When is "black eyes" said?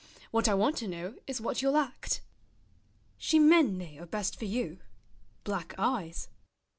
5.43-6.27